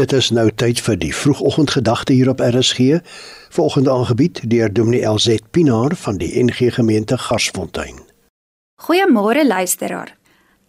[0.00, 3.02] Dit is nou tyd vir die vroegoggendgedagte hier op RSG.
[3.52, 7.98] Volgende aangebied deur Dominee LZ Pinaar van die NG Gemeente Garsfontein.
[8.80, 10.14] Goeiemôre luisteraar.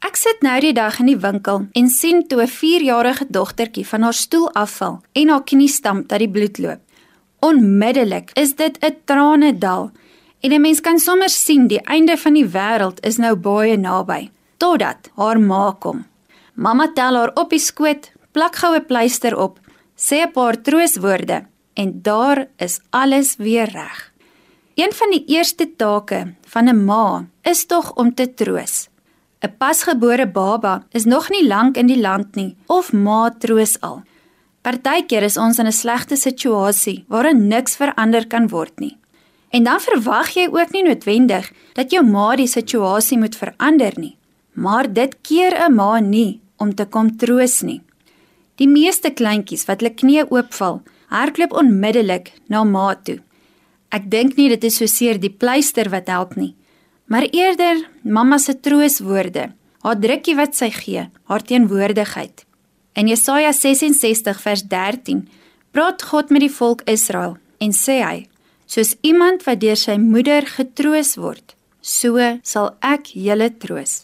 [0.04, 4.02] Ek sit nou die dag in die winkel en sien toe 'n 4-jarige dogtertjie van
[4.02, 6.82] haar stoel afval en haar knie stamp dat die bloed loop.
[7.40, 9.92] Onmiddellik is dit 'n tranedal
[10.42, 14.30] en 'n mens kan sommer sien die einde van die wêreld is nou baie naby
[14.58, 16.06] totdat haar ma kom.
[16.54, 19.60] Mamma tel haar op die skoot, plak gou 'n pleister op,
[19.96, 24.12] sê 'n paar trooswoorde en daar is alles weer reg.
[24.76, 28.90] Een van die eerste take van 'n ma is tog om te troos.
[29.42, 34.04] 'n Pasgebore baba is nog nie lank in die land nie of ma troos al.
[34.62, 38.98] Partykeer is ons in 'n slegte situasie waarin niks verander kan word nie.
[39.50, 44.18] En dan verwag jy ook nie noodwendig dat jou ma die situasie moet verander nie.
[44.54, 47.82] Maar dit keer 'n ma nie om te kom troos nie.
[48.62, 53.18] Die meeste kleintjies wat hulle knieë oopval, hardloop onmiddellik na ma toe.
[53.90, 56.54] Ek dink nie dit is so seer die pleister wat help nie,
[57.10, 59.48] maar eerder mamma se trooswoorde,
[59.82, 62.46] haar drukkie wat sy gee, haar teenwoordigheid.
[62.94, 65.26] In Jesaja 66 vers 13
[65.74, 68.28] praat God met die volk Israel en sê hy:
[68.70, 74.04] Soos iemand wat deur sy moeder getroos word, so sal ek julle troos.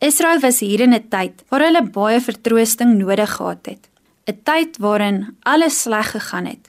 [0.00, 3.84] Israel was hier in 'n tyd waar hulle baie vertroosting nodig gehad het.
[4.26, 6.68] 'n tyd waarin alles sleg gegaan het.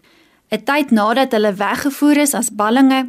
[0.52, 3.02] 'n Tyd nadat hulle weggevoer is as ballinge,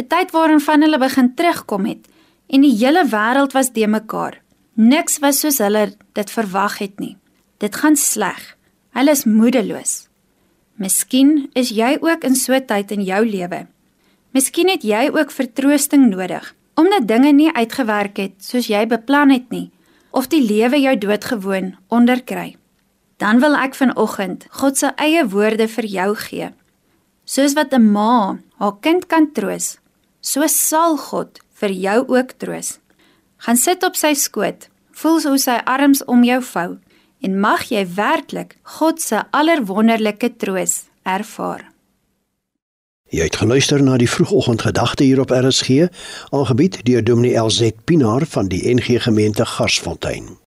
[0.00, 2.08] 'n tyd waarin van hulle begin terugkom het
[2.48, 4.40] en die hele wêreld was de mekaar.
[4.74, 7.16] Niks was soos hulle dit verwag het nie.
[7.58, 8.56] Dit gaan sleg.
[8.90, 10.08] Hulle is moedeloos.
[10.74, 13.66] Miskien is jy ook in so 'n tyd in jou lewe.
[14.30, 19.50] Miskien het jy ook vertroosting nodig omdat dinge nie uitgewerk het soos jy beplan het
[19.50, 19.70] nie
[20.10, 22.56] of die lewe jou doodgewoon onderkry
[23.16, 26.48] dan wil ek vanoggend God se eie woorde vir jou gee.
[27.24, 29.78] Soos wat 'n ma haar kind kan troos,
[30.20, 32.78] so sal God vir jou ook troos.
[33.36, 36.78] Gaan sit op sy skoot, voel hoe sy arms om jou vou
[37.20, 41.75] en mag jy werklik God se allerwonderlike troos ervaar.
[43.08, 45.86] Jy het geluister na die vroegoggendgedagte hier op RSG,
[46.34, 50.45] aangebied deur Dominee LZ Pinaar van die NG Gemeente Garsfontein.